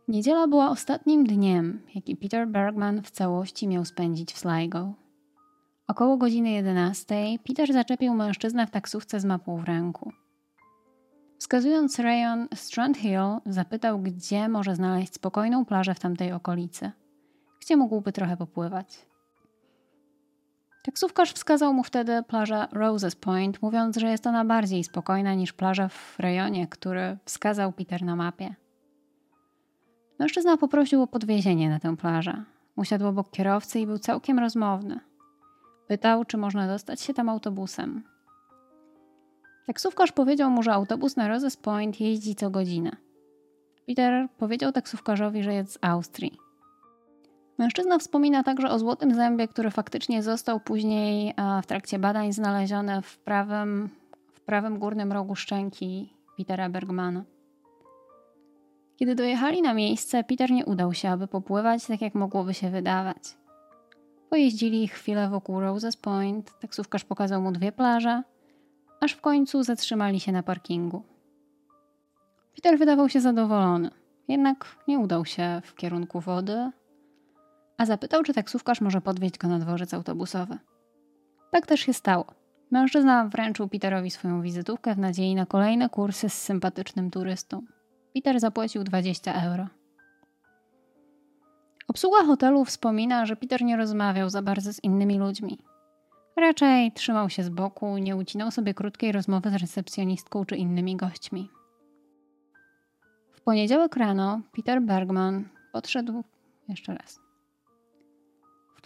Niedziela 0.08 0.48
była 0.48 0.70
ostatnim 0.70 1.24
dniem, 1.24 1.82
jaki 1.94 2.16
Peter 2.16 2.48
Bergman 2.48 3.02
w 3.02 3.10
całości 3.10 3.68
miał 3.68 3.84
spędzić 3.84 4.32
w 4.32 4.38
Sligo. 4.38 4.92
Około 5.88 6.16
godziny 6.16 6.50
11 6.50 7.38
Peter 7.46 7.72
zaczepił 7.72 8.14
mężczyznę 8.14 8.66
w 8.66 8.70
taksówce 8.70 9.20
z 9.20 9.24
mapą 9.24 9.56
w 9.56 9.64
ręku. 9.64 10.12
Wskazując 11.38 11.98
rejon 11.98 12.48
Strand 12.54 12.96
Hill, 12.96 13.40
zapytał, 13.46 13.98
gdzie 13.98 14.48
może 14.48 14.74
znaleźć 14.74 15.14
spokojną 15.14 15.64
plażę 15.64 15.94
w 15.94 16.00
tamtej 16.00 16.32
okolicy, 16.32 16.90
gdzie 17.60 17.76
mógłby 17.76 18.12
trochę 18.12 18.36
popływać. 18.36 19.06
Taksówkarz 20.88 21.32
wskazał 21.32 21.74
mu 21.74 21.82
wtedy 21.82 22.22
plażę 22.28 22.68
Roses 22.72 23.16
Point, 23.16 23.62
mówiąc, 23.62 23.96
że 23.96 24.08
jest 24.08 24.26
ona 24.26 24.44
bardziej 24.44 24.84
spokojna 24.84 25.34
niż 25.34 25.52
plaża 25.52 25.88
w 25.88 26.14
rejonie, 26.18 26.66
który 26.66 27.16
wskazał 27.24 27.72
Peter 27.72 28.02
na 28.02 28.16
mapie. 28.16 28.54
Mężczyzna 30.18 30.56
poprosił 30.56 31.02
o 31.02 31.06
podwiezienie 31.06 31.70
na 31.70 31.80
tę 31.80 31.96
plażę. 31.96 32.44
Usiadł 32.76 33.06
obok 33.06 33.30
kierowcy 33.30 33.80
i 33.80 33.86
był 33.86 33.98
całkiem 33.98 34.38
rozmowny. 34.38 35.00
Pytał, 35.88 36.24
czy 36.24 36.36
można 36.36 36.66
dostać 36.68 37.00
się 37.00 37.14
tam 37.14 37.28
autobusem. 37.28 38.02
Taksówkarz 39.66 40.12
powiedział 40.12 40.50
mu, 40.50 40.62
że 40.62 40.72
autobus 40.72 41.16
na 41.16 41.28
Roses 41.28 41.56
Point 41.56 42.00
jeździ 42.00 42.34
co 42.34 42.50
godzinę. 42.50 42.96
Peter 43.86 44.28
powiedział 44.38 44.72
taksówkarzowi, 44.72 45.42
że 45.42 45.54
jest 45.54 45.72
z 45.72 45.78
Austrii. 45.80 46.47
Mężczyzna 47.58 47.98
wspomina 47.98 48.42
także 48.42 48.70
o 48.70 48.78
złotym 48.78 49.14
zębie, 49.14 49.48
który 49.48 49.70
faktycznie 49.70 50.22
został 50.22 50.60
później 50.60 51.34
w 51.62 51.66
trakcie 51.66 51.98
badań 51.98 52.32
znaleziony 52.32 53.02
w 53.02 53.18
prawym, 53.18 53.90
w 54.32 54.40
prawym 54.40 54.78
górnym 54.78 55.12
rogu 55.12 55.36
szczęki 55.36 56.12
Petera 56.36 56.68
Bergmana. 56.68 57.24
Kiedy 58.96 59.14
dojechali 59.14 59.62
na 59.62 59.74
miejsce, 59.74 60.24
Peter 60.24 60.50
nie 60.50 60.66
udał 60.66 60.94
się, 60.94 61.10
aby 61.10 61.28
popływać 61.28 61.86
tak, 61.86 62.00
jak 62.00 62.14
mogłoby 62.14 62.54
się 62.54 62.70
wydawać. 62.70 63.36
Pojeździli 64.30 64.88
chwilę 64.88 65.28
wokół 65.28 65.60
Roses 65.60 65.96
Point, 65.96 66.58
taksówkarz 66.60 67.04
pokazał 67.04 67.42
mu 67.42 67.52
dwie 67.52 67.72
plaże, 67.72 68.22
aż 69.00 69.12
w 69.12 69.20
końcu 69.20 69.62
zatrzymali 69.62 70.20
się 70.20 70.32
na 70.32 70.42
parkingu. 70.42 71.02
Peter 72.54 72.78
wydawał 72.78 73.08
się 73.08 73.20
zadowolony, 73.20 73.90
jednak 74.28 74.76
nie 74.88 74.98
udał 74.98 75.24
się 75.24 75.60
w 75.64 75.74
kierunku 75.74 76.20
wody, 76.20 76.70
a 77.78 77.86
zapytał, 77.86 78.22
czy 78.22 78.34
taksówkarz 78.34 78.80
może 78.80 79.00
podwieźć 79.00 79.38
go 79.38 79.48
na 79.48 79.58
dworzec 79.58 79.94
autobusowy. 79.94 80.58
Tak 81.50 81.66
też 81.66 81.80
się 81.80 81.92
stało. 81.92 82.26
Mężczyzna 82.70 83.28
wręczył 83.28 83.68
Peterowi 83.68 84.10
swoją 84.10 84.42
wizytówkę 84.42 84.94
w 84.94 84.98
nadziei 84.98 85.34
na 85.34 85.46
kolejne 85.46 85.88
kursy 85.88 86.28
z 86.28 86.34
sympatycznym 86.34 87.10
turystą. 87.10 87.62
Peter 88.14 88.40
zapłacił 88.40 88.84
20 88.84 89.42
euro. 89.42 89.66
Obsługa 91.88 92.24
hotelu 92.24 92.64
wspomina, 92.64 93.26
że 93.26 93.36
Peter 93.36 93.62
nie 93.62 93.76
rozmawiał 93.76 94.30
za 94.30 94.42
bardzo 94.42 94.72
z 94.72 94.84
innymi 94.84 95.18
ludźmi. 95.18 95.58
Raczej 96.36 96.92
trzymał 96.92 97.30
się 97.30 97.42
z 97.42 97.48
boku, 97.48 97.98
nie 97.98 98.16
ucinał 98.16 98.50
sobie 98.50 98.74
krótkiej 98.74 99.12
rozmowy 99.12 99.50
z 99.50 99.54
recepcjonistką 99.54 100.44
czy 100.44 100.56
innymi 100.56 100.96
gośćmi. 100.96 101.50
W 103.32 103.40
poniedziałek 103.40 103.96
rano 103.96 104.40
Peter 104.52 104.82
Bergman 104.82 105.48
podszedł 105.72 106.24
jeszcze 106.68 106.94
raz. 106.94 107.27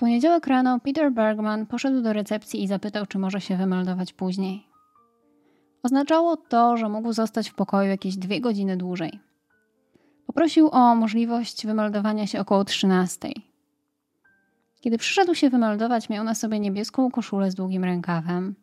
Poniedziałek 0.03 0.47
rano 0.47 0.81
Peter 0.81 1.13
Bergman 1.13 1.67
poszedł 1.67 2.03
do 2.03 2.13
recepcji 2.13 2.63
i 2.63 2.67
zapytał, 2.67 3.07
czy 3.07 3.19
może 3.19 3.41
się 3.41 3.57
wymeldować 3.57 4.13
później. 4.13 4.67
Oznaczało 5.83 6.37
to, 6.37 6.77
że 6.77 6.89
mógł 6.89 7.13
zostać 7.13 7.51
w 7.51 7.55
pokoju 7.55 7.89
jakieś 7.89 8.17
dwie 8.17 8.41
godziny 8.41 8.77
dłużej. 8.77 9.21
Poprosił 10.27 10.69
o 10.71 10.95
możliwość 10.95 11.67
wymeldowania 11.67 12.27
się 12.27 12.41
około 12.41 12.65
13. 12.65 13.29
Kiedy 14.81 14.99
przyszedł 14.99 15.35
się 15.35 15.51
wymeldować, 15.51 16.09
miał 16.09 16.25
na 16.25 16.35
sobie 16.35 16.61
niebieską 16.61 17.11
koszulę 17.11 17.51
z 17.51 17.55
długim 17.55 17.85
rękawem, 17.85 18.55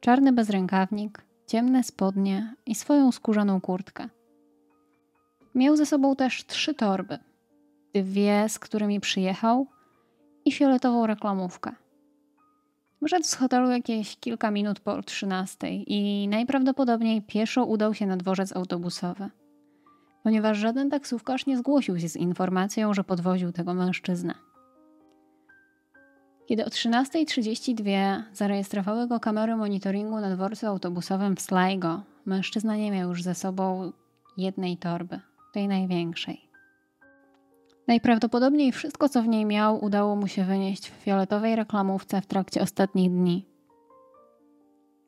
czarny 0.00 0.32
bezrękawnik, 0.32 1.24
ciemne 1.46 1.84
spodnie 1.84 2.54
i 2.66 2.74
swoją 2.74 3.12
skórzaną 3.12 3.60
kurtkę. 3.60 4.08
Miał 5.54 5.76
ze 5.76 5.86
sobą 5.86 6.16
też 6.16 6.46
trzy 6.46 6.74
torby. 6.74 7.18
Dwie, 7.94 8.48
z 8.48 8.58
którymi 8.58 9.00
przyjechał 9.00 9.66
i 10.44 10.52
fioletową 10.52 11.06
reklamówkę. 11.06 11.72
Wyszedł 13.02 13.24
z 13.24 13.34
hotelu 13.34 13.70
jakieś 13.70 14.16
kilka 14.16 14.50
minut 14.50 14.80
po 14.80 15.02
13 15.02 15.68
i 15.68 16.28
najprawdopodobniej 16.28 17.22
pieszo 17.22 17.64
udał 17.64 17.94
się 17.94 18.06
na 18.06 18.16
dworzec 18.16 18.56
autobusowy, 18.56 19.30
ponieważ 20.22 20.58
żaden 20.58 20.90
taksówkarz 20.90 21.46
nie 21.46 21.58
zgłosił 21.58 21.98
się 21.98 22.08
z 22.08 22.16
informacją, 22.16 22.94
że 22.94 23.04
podwoził 23.04 23.52
tego 23.52 23.74
mężczyznę. 23.74 24.34
Kiedy 26.46 26.64
o 26.64 26.68
13.32 26.68 28.22
zarejestrowały 28.32 29.08
go 29.08 29.20
kamery 29.20 29.56
monitoringu 29.56 30.20
na 30.20 30.36
dworcu 30.36 30.66
autobusowym 30.66 31.36
w 31.36 31.40
Sligo, 31.40 32.02
mężczyzna 32.26 32.76
nie 32.76 32.90
miał 32.90 33.08
już 33.08 33.22
ze 33.22 33.34
sobą 33.34 33.92
jednej 34.36 34.76
torby, 34.76 35.20
tej 35.52 35.68
największej. 35.68 36.51
Najprawdopodobniej 37.88 38.72
wszystko, 38.72 39.08
co 39.08 39.22
w 39.22 39.28
niej 39.28 39.44
miał, 39.44 39.84
udało 39.84 40.16
mu 40.16 40.28
się 40.28 40.44
wynieść 40.44 40.90
w 40.90 40.94
fioletowej 40.94 41.56
reklamówce 41.56 42.20
w 42.20 42.26
trakcie 42.26 42.62
ostatnich 42.62 43.10
dni. 43.10 43.46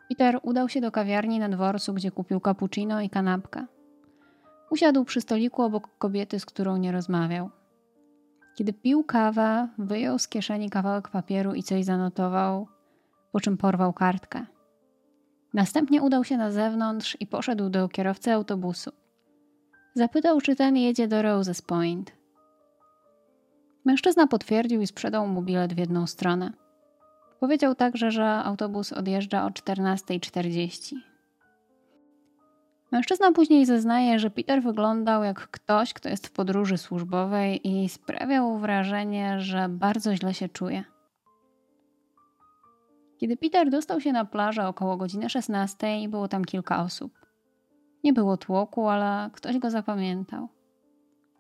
Peter 0.09 0.41
udał 0.43 0.69
się 0.69 0.81
do 0.81 0.93
kawiarni 0.93 1.39
na 1.39 1.49
dworcu, 1.49 1.95
gdzie 1.95 2.11
kupił 2.11 2.41
cappuccino 2.41 3.01
i 3.01 3.11
kanapkę. 3.11 3.67
Usiadł 4.71 5.05
przy 5.05 5.21
stoliku 5.21 5.63
obok 5.63 5.89
kobiety, 5.99 6.41
z 6.41 6.47
którą 6.47 6.77
nie 6.77 6.93
rozmawiał. 6.93 7.51
Kiedy 8.55 8.73
pił 8.73 9.05
kawę, 9.05 9.69
wyjął 9.79 10.19
z 10.19 10.29
kieszeni 10.29 10.71
kawałek 10.71 11.09
papieru 11.09 11.55
i 11.55 11.63
coś 11.63 11.85
zanotował, 11.85 12.69
po 13.33 13.41
czym 13.41 13.57
porwał 13.57 13.93
kartkę. 13.93 14.47
Następnie 15.55 16.03
udał 16.03 16.25
się 16.25 16.37
na 16.37 16.51
zewnątrz 16.51 17.17
i 17.21 17.27
poszedł 17.27 17.69
do 17.69 17.89
kierowcy 17.89 18.33
autobusu. 18.33 18.91
Zapytał, 19.95 20.41
czy 20.41 20.57
ten 20.57 20.77
jedzie 20.77 21.09
do 21.09 21.23
Roses 21.23 21.63
Point. 21.63 22.24
Mężczyzna 23.85 24.27
potwierdził 24.27 24.81
i 24.81 24.87
sprzedał 24.87 25.27
mu 25.27 25.43
bilet 25.43 25.75
w 25.75 25.79
jedną 25.79 26.07
stronę. 26.07 26.53
Powiedział 27.41 27.75
także, 27.75 28.11
że 28.11 28.27
autobus 28.27 28.93
odjeżdża 28.93 29.47
o 29.47 29.49
14.40. 29.49 30.95
Mężczyzna 32.93 33.33
później 33.33 33.67
zeznaje, 33.67 34.19
że 34.19 34.31
Peter 34.31 34.63
wyglądał 34.63 35.25
jak 35.25 35.49
ktoś, 35.49 35.93
kto 35.93 36.09
jest 36.09 36.27
w 36.27 36.33
podróży 36.33 36.79
służbowej 36.79 37.69
i 37.69 37.89
sprawiał 37.89 38.59
wrażenie, 38.59 39.41
że 39.41 39.69
bardzo 39.69 40.17
źle 40.17 40.35
się 40.35 40.49
czuje. 40.49 40.85
Kiedy 43.19 43.37
Peter 43.37 43.71
dostał 43.71 44.01
się 44.01 44.13
na 44.13 44.25
plażę 44.25 44.69
około 44.69 44.97
godziny 44.97 45.31
16, 45.31 46.09
było 46.09 46.29
tam 46.29 46.45
kilka 46.45 46.83
osób. 46.83 47.13
Nie 48.05 48.13
było 48.13 48.37
tłoku, 48.37 48.89
ale 48.89 49.31
ktoś 49.33 49.59
go 49.59 49.71
zapamiętał. 49.71 50.49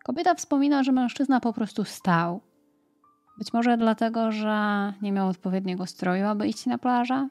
Kobieta 0.04 0.34
wspomina, 0.34 0.82
że 0.82 0.92
mężczyzna 0.92 1.40
po 1.40 1.52
prostu 1.52 1.84
stał. 1.84 2.40
Być 3.38 3.52
może 3.52 3.76
dlatego, 3.76 4.32
że 4.32 4.92
nie 5.02 5.12
miał 5.12 5.28
odpowiedniego 5.28 5.86
stroju, 5.86 6.26
aby 6.26 6.48
iść 6.48 6.66
na 6.66 6.78
plażę. 6.78 7.28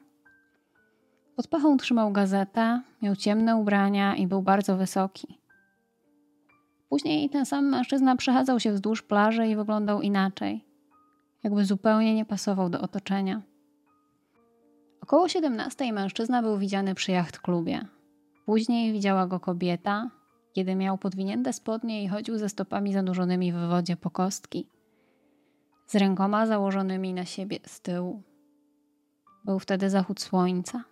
Pod 1.36 1.48
pachą 1.48 1.76
trzymał 1.76 2.12
gazetę, 2.12 2.80
miał 3.02 3.16
ciemne 3.16 3.56
ubrania 3.56 4.16
i 4.16 4.26
był 4.26 4.42
bardzo 4.42 4.76
wysoki. 4.76 5.38
Później 6.88 7.30
ten 7.30 7.46
sam 7.46 7.68
mężczyzna 7.68 8.16
przechadzał 8.16 8.60
się 8.60 8.72
wzdłuż 8.72 9.02
plaży 9.02 9.46
i 9.46 9.56
wyglądał 9.56 10.02
inaczej, 10.02 10.64
jakby 11.42 11.64
zupełnie 11.64 12.14
nie 12.14 12.24
pasował 12.24 12.70
do 12.70 12.80
otoczenia. 12.80 13.42
Około 15.00 15.28
17 15.28 15.92
mężczyzna 15.92 16.42
był 16.42 16.58
widziany 16.58 16.94
przy 16.94 17.12
jacht 17.12 17.38
klubie. 17.38 17.86
Później 18.46 18.92
widziała 18.92 19.26
go 19.26 19.40
kobieta, 19.40 20.10
kiedy 20.54 20.74
miał 20.74 20.98
podwinięte 20.98 21.52
spodnie 21.52 22.04
i 22.04 22.08
chodził 22.08 22.38
ze 22.38 22.48
stopami 22.48 22.92
zanurzonymi 22.92 23.52
w 23.52 23.56
wodzie 23.56 23.96
po 23.96 24.10
kostki, 24.10 24.68
z 25.86 25.94
rękoma 25.94 26.46
założonymi 26.46 27.14
na 27.14 27.24
siebie 27.24 27.58
z 27.66 27.80
tyłu. 27.80 28.22
Był 29.44 29.58
wtedy 29.58 29.90
zachód 29.90 30.20
słońca. 30.20 30.84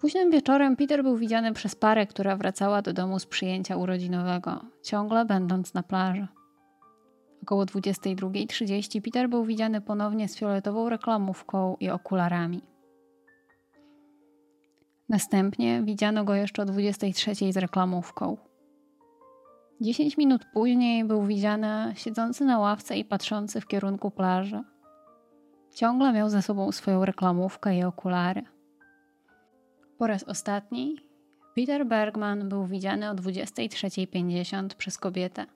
Późnym 0.00 0.30
wieczorem 0.30 0.76
Peter 0.76 1.02
był 1.02 1.16
widziany 1.16 1.52
przez 1.52 1.74
parę, 1.74 2.06
która 2.06 2.36
wracała 2.36 2.82
do 2.82 2.92
domu 2.92 3.18
z 3.18 3.26
przyjęcia 3.26 3.76
urodzinowego, 3.76 4.64
ciągle 4.82 5.24
będąc 5.24 5.74
na 5.74 5.82
plaży. 5.82 6.26
Około 7.42 7.64
22.30 7.64 9.00
Peter 9.02 9.28
był 9.28 9.44
widziany 9.44 9.80
ponownie 9.80 10.28
z 10.28 10.36
fioletową 10.36 10.88
reklamówką 10.88 11.76
i 11.80 11.90
okularami. 11.90 12.62
Następnie 15.10 15.82
widziano 15.82 16.24
go 16.24 16.34
jeszcze 16.34 16.62
o 16.62 16.64
23 16.64 17.52
z 17.52 17.56
reklamówką. 17.56 18.36
10 19.80 20.16
minut 20.16 20.44
później 20.52 21.04
był 21.04 21.26
widziany 21.26 21.92
siedzący 21.96 22.44
na 22.44 22.58
ławce 22.58 22.96
i 22.96 23.04
patrzący 23.04 23.60
w 23.60 23.66
kierunku 23.66 24.10
plaży. 24.10 24.62
Ciągle 25.74 26.12
miał 26.12 26.28
ze 26.28 26.42
sobą 26.42 26.72
swoją 26.72 27.04
reklamówkę 27.04 27.78
i 27.78 27.84
okulary. 27.84 28.42
Po 29.98 30.06
raz 30.06 30.24
ostatni 30.24 30.96
Peter 31.56 31.86
Bergman 31.86 32.48
był 32.48 32.66
widziany 32.66 33.10
o 33.10 33.14
23.50 33.14 34.74
przez 34.74 34.98
kobietę. 34.98 35.46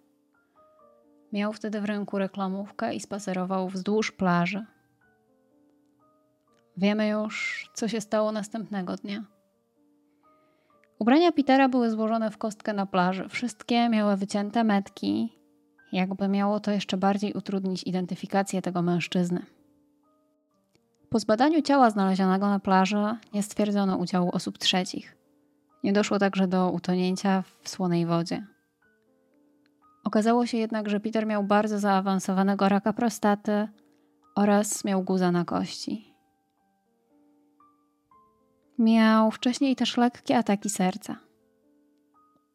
Miał 1.33 1.53
wtedy 1.53 1.81
w 1.81 1.85
ręku 1.85 2.19
reklamówkę 2.19 2.95
i 2.95 3.01
spacerował 3.01 3.69
wzdłuż 3.69 4.13
plaży. 4.13 4.67
Wiemy 6.77 7.09
już, 7.09 7.69
co 7.75 7.89
się 7.89 8.01
stało 8.01 8.33
następnego 8.33 8.97
dnia. 8.97 9.34
Ubrania 10.99 11.33
Petera 11.33 11.69
były 11.69 11.91
złożone 11.91 12.31
w 12.31 12.39
kostkę 12.39 12.73
na 12.73 12.87
plaży. 12.87 13.29
Wszystkie 13.29 13.89
miały 13.89 14.17
wycięte 14.17 14.65
metki, 14.65 15.33
jakby 15.93 16.29
miało 16.29 16.61
to 16.61 16.71
jeszcze 16.71 16.97
bardziej 16.97 17.33
utrudnić 17.33 17.83
identyfikację 17.83 18.63
tego 18.63 18.83
mężczyzny. 18.83 19.47
Po 21.11 21.19
zbadaniu 21.19 21.63
ciała 21.63 21.91
znalezionego 21.91 22.49
na 22.49 22.61
plaży 22.61 23.17
nie 23.33 23.43
stwierdzono 23.43 23.97
udziału 23.97 24.31
osób 24.33 24.59
trzecich. 24.59 25.17
Nie 25.85 25.93
doszło 25.93 26.19
także 26.19 26.49
do 26.49 26.71
utonięcia 26.71 27.43
w 27.63 27.69
słonej 27.69 28.07
wodzie. 28.07 28.47
Okazało 30.05 30.47
się 30.47 30.59
jednak, 30.59 30.89
że 30.89 31.01
Peter 31.01 31.27
miał 31.27 31.45
bardzo 31.45 31.79
zaawansowanego 31.79 32.69
raka 32.69 32.93
prostaty 32.93 33.69
oraz 34.37 34.85
miał 34.85 35.03
guza 35.03 35.33
na 35.33 35.45
kości. 35.45 36.14
Miał 38.79 39.31
wcześniej 39.31 39.77
też 39.77 39.97
lekkie 39.97 40.39
ataki 40.39 40.71
serca. 40.71 41.17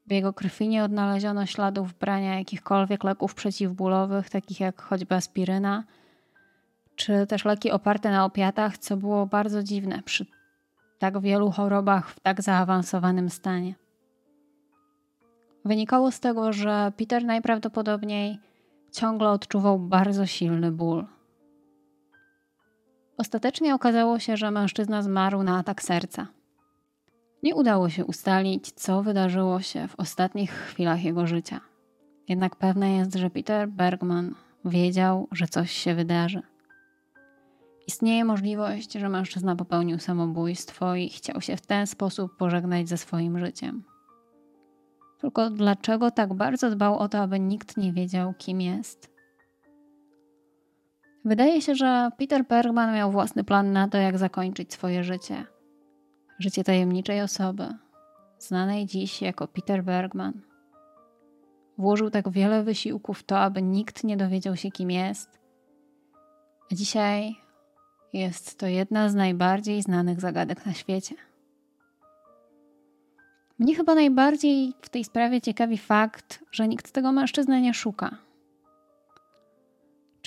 W 0.07 0.11
jego 0.11 0.33
krwi 0.33 0.67
nie 0.67 0.83
odnaleziono 0.83 1.45
śladów 1.45 1.93
brania 1.93 2.37
jakichkolwiek 2.39 3.03
leków 3.03 3.35
przeciwbólowych, 3.35 4.29
takich 4.29 4.59
jak 4.59 4.81
choćby 4.81 5.15
aspiryna, 5.15 5.83
czy 6.95 7.27
też 7.27 7.45
leki 7.45 7.71
oparte 7.71 8.11
na 8.11 8.25
opiatach, 8.25 8.77
co 8.77 8.97
było 8.97 9.25
bardzo 9.25 9.63
dziwne 9.63 10.03
przy 10.03 10.25
tak 10.99 11.21
wielu 11.21 11.51
chorobach 11.51 12.09
w 12.09 12.19
tak 12.19 12.41
zaawansowanym 12.41 13.29
stanie. 13.29 13.75
Wynikało 15.65 16.11
z 16.11 16.19
tego, 16.19 16.53
że 16.53 16.91
Peter 16.97 17.25
najprawdopodobniej 17.25 18.39
ciągle 18.91 19.29
odczuwał 19.29 19.79
bardzo 19.79 20.25
silny 20.25 20.71
ból. 20.71 21.05
Ostatecznie 23.19 23.75
okazało 23.75 24.19
się, 24.19 24.37
że 24.37 24.51
mężczyzna 24.51 25.01
zmarł 25.01 25.43
na 25.43 25.57
atak 25.57 25.81
serca. 25.81 26.27
Nie 27.43 27.55
udało 27.55 27.89
się 27.89 28.05
ustalić, 28.05 28.71
co 28.71 29.03
wydarzyło 29.03 29.61
się 29.61 29.87
w 29.87 29.99
ostatnich 29.99 30.51
chwilach 30.51 31.03
jego 31.03 31.27
życia. 31.27 31.61
Jednak 32.27 32.55
pewne 32.55 32.95
jest, 32.95 33.15
że 33.15 33.29
Peter 33.29 33.69
Bergman 33.69 34.35
wiedział, 34.65 35.27
że 35.31 35.47
coś 35.47 35.71
się 35.71 35.95
wydarzy. 35.95 36.41
Istnieje 37.87 38.25
możliwość, 38.25 38.93
że 38.93 39.09
mężczyzna 39.09 39.55
popełnił 39.55 39.99
samobójstwo 39.99 40.95
i 40.95 41.09
chciał 41.09 41.41
się 41.41 41.57
w 41.57 41.65
ten 41.65 41.87
sposób 41.87 42.37
pożegnać 42.37 42.89
ze 42.89 42.97
swoim 42.97 43.39
życiem. 43.39 43.83
Tylko 45.21 45.49
dlaczego 45.49 46.11
tak 46.11 46.33
bardzo 46.33 46.69
dbał 46.69 46.97
o 46.97 47.09
to, 47.09 47.19
aby 47.19 47.39
nikt 47.39 47.77
nie 47.77 47.93
wiedział, 47.93 48.33
kim 48.37 48.61
jest? 48.61 49.18
Wydaje 51.25 51.61
się, 51.61 51.75
że 51.75 52.09
Peter 52.17 52.45
Bergman 52.45 52.95
miał 52.95 53.11
własny 53.11 53.43
plan 53.43 53.71
na 53.71 53.87
to, 53.87 53.97
jak 53.97 54.17
zakończyć 54.17 54.73
swoje 54.73 55.03
życie. 55.03 55.45
Życie 56.39 56.63
tajemniczej 56.63 57.21
osoby, 57.21 57.67
znanej 58.39 58.85
dziś 58.85 59.21
jako 59.21 59.47
Peter 59.47 59.83
Bergman. 59.83 60.41
Włożył 61.77 62.09
tak 62.09 62.29
wiele 62.29 62.63
wysiłków 62.63 63.19
w 63.19 63.23
to, 63.23 63.39
aby 63.39 63.61
nikt 63.61 64.03
nie 64.03 64.17
dowiedział 64.17 64.55
się, 64.55 64.71
kim 64.71 64.91
jest. 64.91 65.39
A 66.71 66.75
dzisiaj 66.75 67.35
jest 68.13 68.59
to 68.59 68.67
jedna 68.67 69.09
z 69.09 69.15
najbardziej 69.15 69.81
znanych 69.81 70.21
zagadek 70.21 70.65
na 70.65 70.73
świecie. 70.73 71.15
Mnie 73.59 73.75
chyba 73.75 73.95
najbardziej 73.95 74.73
w 74.81 74.89
tej 74.89 75.03
sprawie 75.03 75.41
ciekawi 75.41 75.77
fakt, 75.77 76.43
że 76.51 76.67
nikt 76.67 76.91
tego 76.91 77.11
mężczyzny 77.11 77.61
nie 77.61 77.73
szuka. 77.73 78.28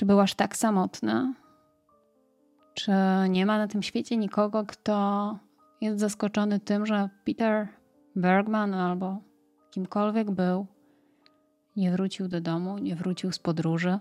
Czy 0.03 0.07
był 0.07 0.21
aż 0.21 0.35
tak 0.35 0.57
samotny? 0.57 1.35
Czy 2.75 2.93
nie 3.29 3.47
ma 3.47 3.59
na 3.59 3.69
tym 3.69 3.83
świecie 3.83 4.17
nikogo, 4.17 4.65
kto 4.67 5.39
jest 5.81 6.01
zaskoczony 6.01 6.61
tym, 6.61 6.87
że 6.87 7.09
Peter 7.25 7.69
Bergman 8.17 8.75
albo 8.75 9.21
kimkolwiek 9.71 10.31
był, 10.31 10.67
nie 11.77 11.93
wrócił 11.93 12.29
do 12.29 12.41
domu, 12.41 12.79
nie 12.79 12.97
wrócił 12.97 13.33
z 13.33 13.39
podróży? 13.39 13.99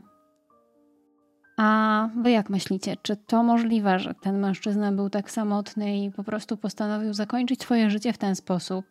A 1.57 2.09
wy 2.21 2.31
jak 2.31 2.49
myślicie, 2.49 2.97
czy 3.01 3.15
to 3.15 3.43
możliwe, 3.43 3.99
że 3.99 4.13
ten 4.13 4.39
mężczyzna 4.39 4.91
był 4.91 5.09
tak 5.09 5.31
samotny 5.31 5.97
i 6.05 6.11
po 6.11 6.23
prostu 6.23 6.57
postanowił 6.57 7.13
zakończyć 7.13 7.61
swoje 7.61 7.89
życie 7.89 8.13
w 8.13 8.17
ten 8.17 8.35
sposób? 8.35 8.85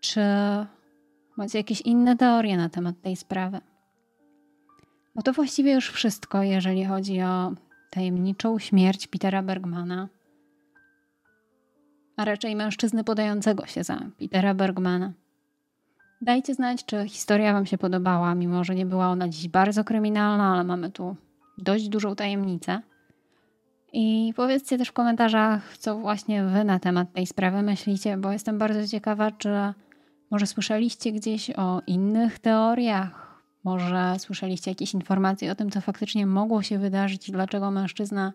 Czy 0.00 0.20
macie 1.36 1.58
jakieś 1.58 1.80
inne 1.80 2.16
teorie 2.16 2.56
na 2.56 2.68
temat 2.68 3.00
tej 3.02 3.16
sprawy? 3.16 3.60
Bo 5.14 5.22
to 5.22 5.32
właściwie 5.32 5.72
już 5.72 5.90
wszystko, 5.90 6.42
jeżeli 6.42 6.84
chodzi 6.84 7.22
o 7.22 7.52
tajemniczą 7.90 8.58
śmierć 8.58 9.06
Petera 9.06 9.42
Bergmana, 9.42 10.08
a 12.16 12.24
raczej 12.24 12.56
mężczyzny 12.56 13.04
podającego 13.04 13.66
się 13.66 13.84
za 13.84 14.00
Petera 14.18 14.54
Bergmana. 14.54 15.12
Dajcie 16.22 16.54
znać, 16.54 16.84
czy 16.84 17.08
historia 17.08 17.52
Wam 17.52 17.66
się 17.66 17.78
podobała, 17.78 18.34
mimo 18.34 18.64
że 18.64 18.74
nie 18.74 18.86
była 18.86 19.08
ona 19.08 19.28
dziś 19.28 19.48
bardzo 19.48 19.84
kryminalna, 19.84 20.52
ale 20.54 20.64
mamy 20.64 20.90
tu 20.90 21.16
dość 21.58 21.88
dużą 21.88 22.16
tajemnicę. 22.16 22.82
I 23.92 24.32
powiedzcie 24.36 24.78
też 24.78 24.88
w 24.88 24.92
komentarzach, 24.92 25.78
co 25.78 25.98
właśnie 25.98 26.44
Wy 26.44 26.64
na 26.64 26.78
temat 26.78 27.12
tej 27.12 27.26
sprawy 27.26 27.62
myślicie, 27.62 28.16
bo 28.16 28.32
jestem 28.32 28.58
bardzo 28.58 28.86
ciekawa, 28.86 29.30
czy 29.30 29.50
może 30.30 30.46
słyszeliście 30.46 31.12
gdzieś 31.12 31.50
o 31.50 31.82
innych 31.86 32.38
teoriach, 32.38 33.29
może 33.64 34.14
słyszeliście 34.18 34.70
jakieś 34.70 34.94
informacje 34.94 35.52
o 35.52 35.54
tym, 35.54 35.70
co 35.70 35.80
faktycznie 35.80 36.26
mogło 36.26 36.62
się 36.62 36.78
wydarzyć 36.78 37.28
i 37.28 37.32
dlaczego 37.32 37.70
mężczyzna 37.70 38.32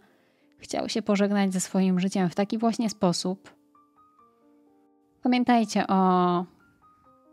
chciał 0.58 0.90
się 0.90 1.02
pożegnać 1.02 1.54
ze 1.54 1.60
swoim 1.60 2.00
życiem 2.00 2.30
w 2.30 2.36
taki 2.36 2.58
właśnie 2.58 2.90
sposób. 2.90 3.56
Pamiętajcie 5.24 5.88
o 5.88 6.46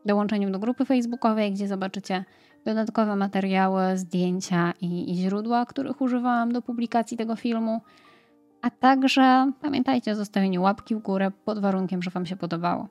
dołączeniu 0.07 0.51
do 0.51 0.59
grupy 0.59 0.85
facebookowej, 0.85 1.53
gdzie 1.53 1.69
zobaczycie 1.69 2.25
dodatkowe 2.65 3.17
materiały, 3.17 3.83
zdjęcia 3.99 4.73
i, 4.81 5.13
i 5.13 5.17
źródła, 5.17 5.67
których 5.67 6.01
używałam 6.01 6.53
do 6.53 6.63
publikacji 6.63 7.17
tego 7.17 7.37
filmu. 7.37 7.81
A 8.63 8.71
także 8.71 9.53
pamiętajcie 9.61 10.13
o 10.13 10.15
zostawieniu 10.15 10.63
łapki 10.63 10.95
w 10.95 10.99
górę 10.99 11.31
pod 11.45 11.59
warunkiem, 11.59 12.03
że 12.03 12.11
Wam 12.11 12.27
się 12.27 12.37
podobało. 12.37 12.89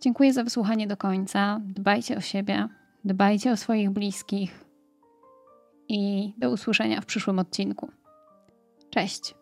Dziękuję 0.00 0.32
za 0.32 0.44
wysłuchanie 0.44 0.86
do 0.86 0.96
końca. 0.96 1.60
Dbajcie 1.64 2.16
o 2.16 2.20
siebie, 2.20 2.68
dbajcie 3.04 3.52
o 3.52 3.56
swoich 3.56 3.90
bliskich 3.90 4.64
i 5.88 6.32
do 6.38 6.50
usłyszenia 6.50 7.00
w 7.00 7.06
przyszłym 7.06 7.38
odcinku. 7.38 7.90
Cześć! 8.90 9.37